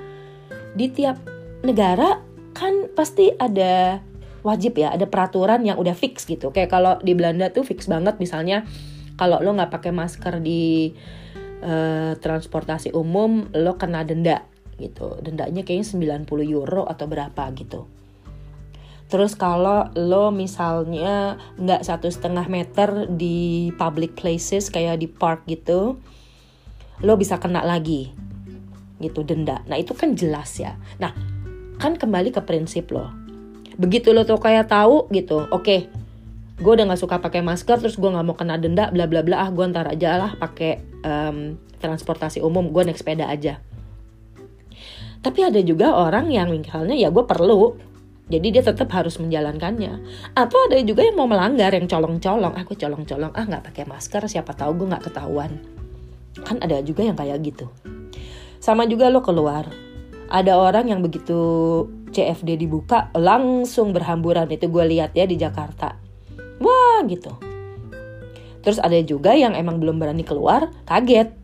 Di 0.76 0.86
tiap 0.92 1.18
negara 1.66 2.22
kan 2.54 2.92
pasti 2.94 3.32
ada 3.34 3.98
wajib 4.46 4.78
ya, 4.78 4.92
ada 4.94 5.08
peraturan 5.08 5.64
yang 5.66 5.76
udah 5.80 5.96
fix 5.96 6.24
gitu. 6.28 6.52
Kayak 6.52 6.70
kalau 6.70 6.94
di 7.02 7.12
Belanda 7.16 7.50
tuh 7.50 7.64
fix 7.66 7.88
banget 7.90 8.16
misalnya 8.22 8.64
kalau 9.20 9.42
lo 9.42 9.52
nggak 9.52 9.72
pakai 9.72 9.92
masker 9.92 10.40
di 10.40 10.94
uh, 11.60 12.16
transportasi 12.16 12.96
umum, 12.96 13.48
lo 13.52 13.76
kena 13.76 14.04
denda 14.06 14.49
gitu 14.80 15.20
dendanya 15.20 15.60
kayaknya 15.60 16.24
90 16.24 16.48
euro 16.48 16.88
atau 16.88 17.04
berapa 17.04 17.44
gitu 17.52 17.84
Terus 19.10 19.34
kalau 19.34 19.90
lo 19.98 20.30
misalnya 20.30 21.34
nggak 21.58 21.82
satu 21.82 22.06
setengah 22.06 22.46
meter 22.46 23.10
di 23.10 23.74
public 23.74 24.14
places 24.14 24.70
kayak 24.70 25.02
di 25.02 25.10
park 25.10 25.50
gitu, 25.50 25.98
lo 27.02 27.12
bisa 27.18 27.42
kena 27.42 27.66
lagi 27.66 28.14
gitu 29.02 29.26
denda. 29.26 29.66
Nah 29.66 29.82
itu 29.82 29.98
kan 29.98 30.14
jelas 30.14 30.54
ya. 30.62 30.78
Nah 31.02 31.10
kan 31.82 31.98
kembali 31.98 32.30
ke 32.30 32.38
prinsip 32.46 32.94
lo. 32.94 33.10
Begitu 33.74 34.14
lo 34.14 34.22
tuh 34.22 34.38
kayak 34.38 34.70
tahu 34.70 35.10
gitu, 35.10 35.42
oke, 35.50 35.58
okay, 35.58 35.90
gue 36.62 36.70
udah 36.70 36.86
nggak 36.86 37.02
suka 37.02 37.18
pakai 37.18 37.42
masker, 37.42 37.82
terus 37.82 37.98
gue 37.98 38.06
nggak 38.06 38.22
mau 38.22 38.38
kena 38.38 38.62
denda, 38.62 38.94
bla 38.94 39.10
bla 39.10 39.26
bla. 39.26 39.42
Ah 39.42 39.50
gue 39.50 39.64
ntar 39.74 39.90
aja 39.90 40.22
lah 40.22 40.30
pakai 40.38 41.02
um, 41.02 41.58
transportasi 41.82 42.46
umum, 42.46 42.70
gue 42.70 42.86
naik 42.86 43.00
sepeda 43.00 43.26
aja 43.26 43.58
tapi 45.20 45.44
ada 45.44 45.60
juga 45.60 45.92
orang 45.92 46.32
yang 46.32 46.48
misalnya 46.48 46.96
ya 46.96 47.12
gue 47.12 47.24
perlu, 47.28 47.76
jadi 48.30 48.46
dia 48.54 48.62
tetap 48.62 48.88
harus 48.94 49.18
menjalankannya. 49.18 50.00
Atau 50.32 50.56
ada 50.70 50.78
juga 50.80 51.02
yang 51.02 51.18
mau 51.18 51.26
melanggar, 51.26 51.74
yang 51.74 51.90
colong-colong. 51.90 52.54
Aku 52.56 52.72
ah, 52.72 52.78
colong-colong, 52.86 53.32
ah 53.34 53.44
nggak 53.44 53.64
pakai 53.68 53.84
masker, 53.90 54.22
siapa 54.30 54.54
tahu 54.54 54.80
gue 54.80 54.86
nggak 54.94 55.10
ketahuan. 55.10 55.58
Kan 56.46 56.62
ada 56.62 56.78
juga 56.80 57.04
yang 57.04 57.18
kayak 57.18 57.42
gitu. 57.42 57.66
Sama 58.62 58.86
juga 58.86 59.10
lo 59.10 59.20
keluar. 59.20 59.66
Ada 60.30 60.56
orang 60.56 60.94
yang 60.94 61.02
begitu 61.02 61.36
CFD 62.14 62.54
dibuka 62.54 63.10
langsung 63.18 63.90
berhamburan 63.90 64.46
itu 64.46 64.70
gue 64.70 64.84
lihat 64.94 65.10
ya 65.10 65.26
di 65.26 65.34
Jakarta. 65.34 65.98
Wah 66.62 67.02
gitu. 67.10 67.34
Terus 68.62 68.78
ada 68.78 68.96
juga 69.02 69.34
yang 69.34 69.58
emang 69.58 69.82
belum 69.82 69.98
berani 69.98 70.22
keluar, 70.22 70.70
kaget 70.86 71.39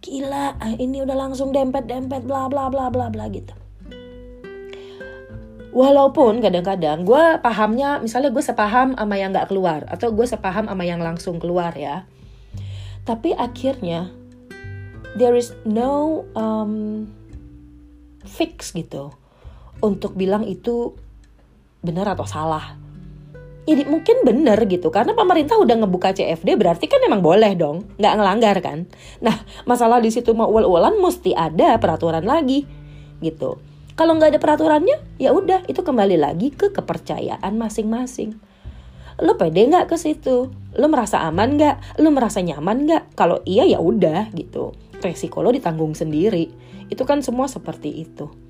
gila 0.00 0.56
ah, 0.58 0.74
ini 0.76 1.02
udah 1.02 1.16
langsung 1.16 1.50
dempet 1.50 1.88
dempet 1.88 2.24
bla 2.24 2.46
bla 2.46 2.68
bla 2.72 2.88
bla 2.92 3.08
bla 3.08 3.26
gitu. 3.32 3.52
Walaupun 5.76 6.40
kadang-kadang 6.40 7.04
gue 7.04 7.24
pahamnya 7.44 8.00
misalnya 8.00 8.32
gue 8.32 8.40
sepaham 8.40 8.96
sama 8.96 9.14
yang 9.20 9.36
nggak 9.36 9.52
keluar 9.52 9.84
atau 9.92 10.08
gue 10.08 10.24
sepaham 10.24 10.72
sama 10.72 10.84
yang 10.88 11.04
langsung 11.04 11.36
keluar 11.36 11.76
ya. 11.76 12.08
Tapi 13.04 13.36
akhirnya 13.36 14.08
there 15.20 15.36
is 15.36 15.52
no 15.68 16.24
um, 16.32 17.04
fix 18.24 18.72
gitu 18.72 19.12
untuk 19.84 20.16
bilang 20.16 20.48
itu 20.48 20.96
benar 21.84 22.16
atau 22.16 22.24
salah 22.24 22.85
ini 23.66 23.82
mungkin 23.82 24.22
bener 24.22 24.56
gitu 24.70 24.94
karena 24.94 25.12
pemerintah 25.12 25.58
udah 25.58 25.74
ngebuka 25.82 26.14
CFD 26.14 26.54
berarti 26.54 26.86
kan 26.86 27.02
emang 27.02 27.18
boleh 27.18 27.52
dong 27.58 27.82
nggak 27.98 28.14
ngelanggar 28.14 28.56
kan? 28.62 28.86
Nah 29.18 29.42
masalah 29.66 29.98
di 29.98 30.14
situ 30.14 30.32
mau 30.38 30.46
ual-ualan 30.46 31.02
mesti 31.02 31.34
ada 31.34 31.74
peraturan 31.82 32.22
lagi 32.22 32.62
gitu. 33.18 33.58
Kalau 33.98 34.14
nggak 34.14 34.38
ada 34.38 34.40
peraturannya 34.40 35.18
ya 35.18 35.34
udah 35.34 35.66
itu 35.66 35.82
kembali 35.82 36.14
lagi 36.14 36.54
ke 36.54 36.70
kepercayaan 36.70 37.52
masing-masing. 37.58 38.38
Lo 39.18 39.34
pede 39.34 39.66
nggak 39.66 39.90
ke 39.90 39.96
situ? 39.98 40.52
Lo 40.78 40.86
merasa 40.86 41.26
aman 41.26 41.58
nggak? 41.58 41.98
Lo 41.98 42.14
merasa 42.14 42.38
nyaman 42.44 42.86
nggak? 42.86 43.18
Kalau 43.18 43.42
iya 43.42 43.66
ya 43.66 43.82
udah 43.82 44.30
gitu. 44.36 44.78
Resiko 45.02 45.42
lo 45.42 45.50
ditanggung 45.50 45.96
sendiri. 45.96 46.52
Itu 46.86 47.02
kan 47.02 47.18
semua 47.24 47.50
seperti 47.50 47.90
itu 48.04 48.45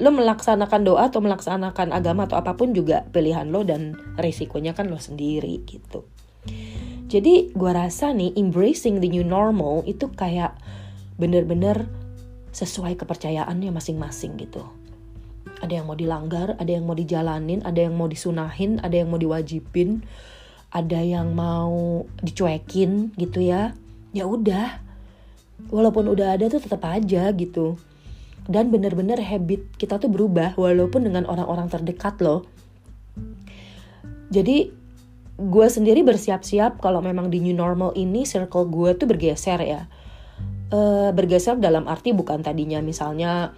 lo 0.00 0.10
melaksanakan 0.10 0.80
doa 0.82 1.12
atau 1.12 1.20
melaksanakan 1.20 1.92
agama 1.92 2.24
atau 2.24 2.40
apa 2.40 2.56
pun 2.56 2.72
juga 2.72 3.04
pilihan 3.12 3.52
lo 3.52 3.62
dan 3.62 3.94
resikonya 4.16 4.72
kan 4.72 4.88
lo 4.88 4.96
sendiri 4.96 5.60
gitu 5.68 6.08
Jadi 7.10 7.50
gue 7.52 7.72
rasa 7.74 8.14
nih 8.14 8.38
embracing 8.38 9.02
the 9.02 9.10
new 9.10 9.26
normal 9.26 9.82
itu 9.84 10.08
kayak 10.14 10.54
bener-bener 11.18 11.90
sesuai 12.54 12.96
kepercayaannya 12.96 13.70
masing-masing 13.74 14.38
gitu. 14.38 14.62
Ada 15.60 15.82
yang 15.82 15.90
mau 15.90 15.98
dilanggar, 15.98 16.56
ada 16.56 16.70
yang 16.70 16.86
mau 16.86 16.94
dijalanin, 16.94 17.60
ada 17.66 17.82
yang 17.82 17.98
mau 17.98 18.06
disunahin, 18.06 18.78
ada 18.80 18.94
yang 18.94 19.10
mau 19.10 19.18
diwajibin, 19.18 20.06
ada 20.70 21.02
yang 21.02 21.34
mau 21.34 22.06
dicuekin 22.22 23.10
gitu 23.18 23.42
ya. 23.42 23.74
Ya 24.14 24.24
udah. 24.24 24.80
Walaupun 25.68 26.08
udah 26.08 26.38
ada 26.38 26.48
tuh 26.48 26.62
tetap 26.62 26.86
aja 26.86 27.28
gitu. 27.34 27.76
Dan 28.50 28.74
bener-bener 28.74 29.22
habit 29.22 29.78
kita 29.78 30.02
tuh 30.02 30.10
berubah 30.10 30.58
walaupun 30.58 31.06
dengan 31.06 31.22
orang-orang 31.30 31.70
terdekat 31.70 32.18
loh. 32.18 32.42
Jadi 34.34 34.74
gue 35.40 35.66
sendiri 35.70 36.02
bersiap-siap 36.02 36.82
kalau 36.82 36.98
memang 36.98 37.30
di 37.30 37.38
new 37.38 37.54
normal 37.54 37.94
ini 37.94 38.26
circle 38.26 38.66
gue 38.66 38.98
tuh 38.98 39.06
bergeser 39.06 39.62
ya. 39.62 39.86
Uh, 40.70 41.14
bergeser 41.14 41.58
dalam 41.58 41.86
arti 41.86 42.14
bukan 42.14 42.42
tadinya 42.46 42.78
misalnya 42.78 43.54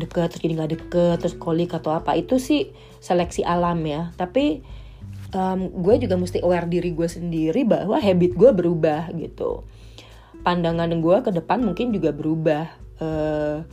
deket 0.00 0.32
terus 0.32 0.40
jadi 0.40 0.52
nggak 0.56 0.72
deket 0.80 1.16
terus 1.20 1.36
kolik 1.36 1.76
atau 1.76 1.92
apa 1.92 2.16
itu 2.16 2.36
sih 2.36 2.68
seleksi 3.00 3.48
alam 3.48 3.80
ya. 3.84 4.12
Tapi 4.14 4.60
um, 5.32 5.72
gue 5.72 5.94
juga 6.04 6.20
mesti 6.20 6.44
aware 6.44 6.68
diri 6.68 6.92
gue 6.92 7.08
sendiri 7.08 7.64
bahwa 7.64 7.96
habit 7.96 8.32
gue 8.36 8.50
berubah 8.52 9.08
gitu. 9.16 9.64
Pandangan 10.44 10.92
gue 11.00 11.16
ke 11.24 11.30
depan 11.32 11.64
mungkin 11.64 11.90
juga 11.96 12.12
berubah. 12.12 12.64
Uh, 13.00 13.64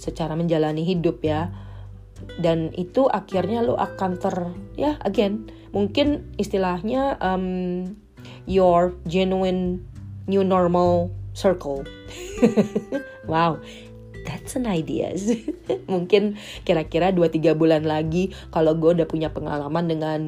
secara 0.00 0.32
menjalani 0.32 0.80
hidup 0.80 1.20
ya. 1.20 1.52
Dan 2.40 2.72
itu 2.76 3.08
akhirnya 3.08 3.60
lo 3.60 3.76
akan 3.76 4.20
ter 4.20 4.36
ya 4.76 5.00
again 5.04 5.48
mungkin 5.72 6.32
istilahnya 6.36 7.16
um, 7.20 7.84
your 8.48 8.96
genuine 9.04 9.84
new 10.24 10.40
normal 10.40 11.12
circle. 11.36 11.84
Wow 13.30 13.62
that's 14.24 14.56
an 14.56 14.68
idea. 14.68 15.16
Mungkin 15.92 16.36
kira-kira 16.62 17.10
2-3 17.10 17.56
bulan 17.56 17.82
lagi 17.88 18.30
kalau 18.52 18.76
gue 18.76 19.00
udah 19.00 19.08
punya 19.08 19.32
pengalaman 19.32 19.84
dengan 19.88 20.20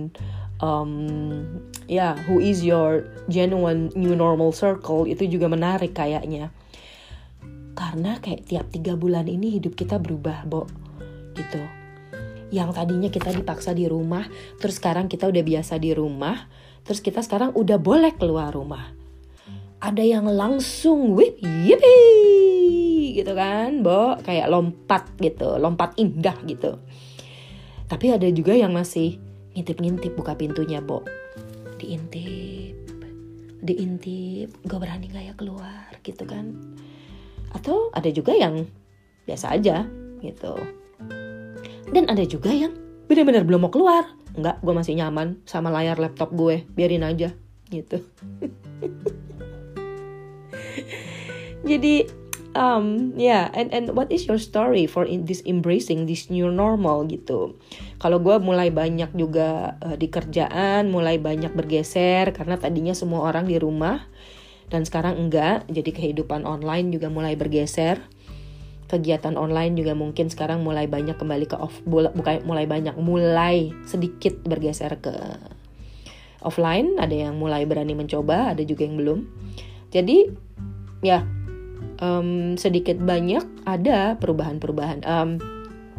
um, 0.63 0.93
ya 1.91 2.15
yeah, 2.15 2.15
who 2.25 2.39
is 2.39 2.63
your 2.65 3.05
genuine 3.29 3.91
new 3.99 4.15
normal 4.15 4.55
circle 4.55 5.05
itu 5.05 5.27
juga 5.29 5.51
menarik 5.51 5.93
kayaknya 5.93 6.55
karena 7.73 8.21
kayak 8.21 8.49
tiap 8.49 8.67
tiga 8.73 8.97
bulan 8.97 9.29
ini 9.29 9.57
hidup 9.57 9.77
kita 9.77 10.01
berubah, 10.01 10.45
Bo. 10.49 10.69
Gitu 11.33 11.83
yang 12.53 12.69
tadinya 12.77 13.09
kita 13.09 13.33
dipaksa 13.33 13.73
di 13.73 13.89
rumah, 13.89 14.29
terus 14.61 14.77
sekarang 14.77 15.09
kita 15.09 15.25
udah 15.25 15.41
biasa 15.41 15.81
di 15.81 15.97
rumah, 15.97 16.53
terus 16.85 17.01
kita 17.01 17.25
sekarang 17.25 17.57
udah 17.57 17.81
boleh 17.81 18.13
keluar 18.13 18.53
rumah. 18.53 18.93
Ada 19.81 20.05
yang 20.05 20.29
langsung 20.29 21.17
whip, 21.17 21.41
yippee, 21.41 23.17
gitu 23.19 23.33
kan, 23.33 23.81
Bo, 23.81 24.21
kayak 24.21 24.53
lompat 24.53 25.17
gitu, 25.19 25.57
lompat 25.59 25.97
indah 25.97 26.37
gitu. 26.45 26.77
Tapi 27.89 28.07
ada 28.13 28.29
juga 28.29 28.53
yang 28.53 28.77
masih 28.77 29.17
ngintip-ngintip 29.57 30.13
buka 30.13 30.37
pintunya, 30.37 30.85
Bo. 30.85 31.03
Diintip, 31.81 32.79
diintip, 33.65 34.55
gue 34.61 34.79
berani 34.79 35.09
gak 35.09 35.25
ya 35.25 35.35
keluar 35.35 35.89
gitu 36.05 36.29
kan. 36.29 36.53
Atau 37.53 37.93
ada 37.93 38.09
juga 38.09 38.35
yang 38.35 38.67
biasa 39.29 39.55
aja 39.55 39.87
gitu 40.19 40.59
dan 41.93 42.09
ada 42.09 42.25
juga 42.25 42.49
yang 42.49 42.73
benar-benar 43.07 43.45
belum 43.45 43.69
mau 43.69 43.73
keluar. 43.73 44.09
Enggak, 44.33 44.65
gue 44.65 44.73
masih 44.73 44.97
nyaman 44.97 45.37
sama 45.45 45.69
layar 45.69 46.01
laptop 46.01 46.33
gue. 46.33 46.65
Biarin 46.73 47.05
aja 47.05 47.37
gitu. 47.69 48.01
Jadi 51.69 52.09
um 52.53 53.17
yeah 53.17 53.49
and 53.57 53.73
and 53.73 53.97
what 53.97 54.13
is 54.13 54.29
your 54.29 54.41
story 54.41 54.89
for 54.89 55.05
in 55.09 55.25
this 55.25 55.41
embracing 55.49 56.05
this 56.05 56.29
new 56.29 56.53
normal 56.53 57.09
gitu 57.09 57.57
kalau 57.97 58.21
gue 58.21 58.37
mulai 58.45 58.69
banyak 58.69 59.09
juga 59.17 59.81
uh, 59.81 59.97
di 59.97 60.13
kerjaan 60.13 60.93
mulai 60.93 61.17
banyak 61.17 61.57
bergeser 61.57 62.29
karena 62.37 62.61
tadinya 62.61 62.93
semua 62.93 63.25
orang 63.25 63.49
di 63.49 63.57
rumah 63.57 64.05
dan 64.73 64.89
sekarang 64.89 65.21
enggak 65.21 65.69
jadi 65.69 65.93
kehidupan 65.93 66.49
online 66.49 66.89
juga 66.89 67.13
mulai 67.13 67.37
bergeser. 67.37 68.01
Kegiatan 68.89 69.37
online 69.37 69.77
juga 69.77 69.93
mungkin 69.93 70.33
sekarang 70.33 70.65
mulai 70.65 70.89
banyak 70.89 71.21
kembali 71.21 71.45
ke 71.45 71.57
off 71.61 71.85
bukan 71.85 72.41
mulai 72.49 72.65
banyak 72.65 72.97
mulai 72.97 73.69
sedikit 73.85 74.41
bergeser 74.41 74.97
ke 74.97 75.13
offline. 76.41 76.97
Ada 76.97 77.29
yang 77.29 77.37
mulai 77.37 77.69
berani 77.69 77.93
mencoba 77.93 78.57
ada 78.57 78.65
juga 78.65 78.89
yang 78.89 78.97
belum. 78.97 79.29
Jadi 79.93 80.33
ya 81.05 81.21
um, 82.01 82.57
sedikit 82.57 82.97
banyak 82.97 83.69
ada 83.69 84.17
perubahan-perubahan. 84.17 85.05
Um, 85.05 85.31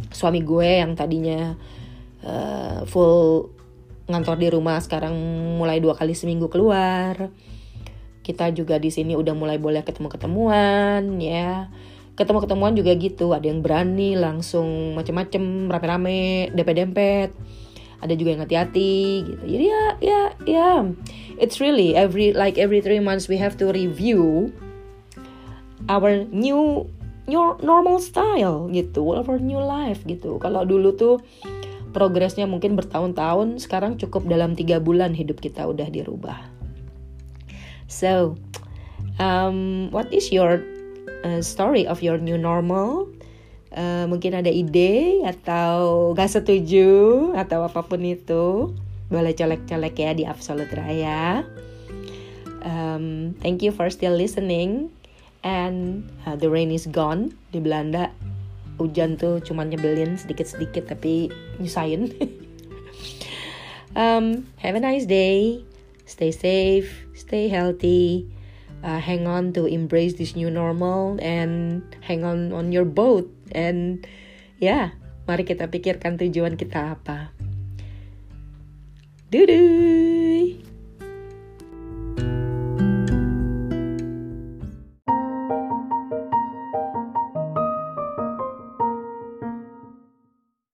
suami 0.09 0.41
gue 0.41 0.81
yang 0.81 0.97
tadinya 0.97 1.53
uh, 2.25 2.89
full 2.89 3.53
ngantor 4.09 4.37
di 4.37 4.47
rumah 4.49 4.81
sekarang 4.81 5.13
mulai 5.61 5.77
dua 5.77 5.93
kali 5.93 6.17
seminggu 6.17 6.49
keluar 6.49 7.29
kita 8.23 8.55
juga 8.55 8.79
di 8.79 8.87
sini 8.87 9.19
udah 9.19 9.35
mulai 9.35 9.59
boleh 9.59 9.83
ketemu 9.83 10.07
ketemuan 10.07 11.19
ya. 11.19 11.67
Ketemu-ketemuan 12.15 12.73
juga 12.73 12.95
gitu. 12.95 13.35
Ada 13.35 13.51
yang 13.51 13.59
berani 13.59 14.15
langsung 14.15 14.95
macem-macem 14.95 15.67
rame-rame 15.67 16.49
dempet-dempet. 16.55 17.35
Ada 17.99 18.13
juga 18.15 18.29
yang 18.35 18.41
hati-hati 18.47 19.27
gitu. 19.27 19.43
Jadi 19.43 19.65
ya 19.67 19.83
ya 19.99 20.21
ya. 20.47 20.71
It's 21.35 21.59
really 21.59 21.99
every 21.99 22.31
like 22.31 22.55
every 22.55 22.79
three 22.79 23.03
months 23.03 23.27
we 23.27 23.35
have 23.41 23.59
to 23.59 23.73
review 23.75 24.53
our 25.91 26.23
new 26.31 26.87
new 27.27 27.43
normal 27.59 27.99
style 27.99 28.71
gitu. 28.71 29.03
Our 29.19 29.41
new 29.41 29.59
life 29.59 30.05
gitu. 30.07 30.39
Kalau 30.39 30.63
dulu 30.63 30.95
tuh 30.95 31.15
progresnya 31.91 32.45
mungkin 32.45 32.77
bertahun-tahun 32.77 33.57
sekarang 33.57 33.97
cukup 33.97 34.29
dalam 34.29 34.53
tiga 34.53 34.77
bulan 34.77 35.17
hidup 35.17 35.41
kita 35.41 35.65
udah 35.65 35.89
dirubah 35.89 36.52
so 37.87 38.37
um, 39.19 39.89
what 39.91 40.11
is 40.13 40.31
your 40.31 40.63
uh, 41.23 41.41
story 41.41 41.87
of 41.87 42.03
your 42.03 42.19
new 42.19 42.37
normal. 42.37 43.07
Uh, 43.73 44.05
mungkin 44.05 44.37
ada 44.37 44.53
ide 44.53 45.25
atau 45.25 46.13
gak 46.13 46.29
setuju 46.29 47.33
atau 47.33 47.65
apa 47.65 47.81
pun 47.81 48.05
itu 48.05 48.69
boleh 49.09 49.33
colek-colek 49.33 49.97
ya 49.97 50.13
di 50.13 50.29
Absolute 50.29 50.69
Raya. 50.77 51.41
Um, 52.61 53.33
thank 53.41 53.65
you 53.65 53.73
for 53.73 53.89
still 53.89 54.13
listening 54.13 54.93
and 55.41 56.05
uh, 56.29 56.37
the 56.37 56.47
rain 56.47 56.69
is 56.69 56.85
gone 56.85 57.33
di 57.49 57.57
Belanda. 57.57 58.13
Hujan 58.77 59.17
tuh 59.17 59.41
cuma 59.41 59.65
nyebelin 59.65 60.21
sedikit-sedikit 60.21 60.93
tapi 60.93 61.33
nyusahin. 61.57 62.13
um, 63.97 64.45
have 64.61 64.77
a 64.77 64.81
nice 64.81 65.09
day. 65.09 65.65
Stay 66.05 66.31
safe, 66.31 67.07
stay 67.15 67.47
healthy 67.47 68.27
uh, 68.83 68.99
hang 68.99 69.25
on 69.25 69.55
to 69.55 69.65
embrace 69.65 70.13
this 70.19 70.35
new 70.35 70.51
normal 70.51 71.17
and 71.23 71.81
hang 72.03 72.27
on 72.27 72.51
on 72.51 72.75
your 72.75 72.85
boat 72.85 73.31
and 73.55 74.03
ya 74.59 74.67
yeah, 74.67 74.85
mari 75.25 75.47
kita 75.47 75.71
pikirkan 75.71 76.19
tujuan 76.19 76.59
kita 76.59 76.99
apa. 76.99 77.31
Dudu. 79.31 80.69